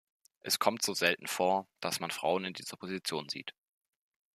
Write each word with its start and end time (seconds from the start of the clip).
Es 0.39 0.57
kommt 0.57 0.81
so 0.81 0.95
selten 0.95 1.27
vor, 1.27 1.67
dass 1.79 1.99
man 1.99 2.09
Frauen 2.09 2.43
in 2.43 2.53
dieser 2.55 2.75
Position 2.75 3.29
sieht. 3.29 3.53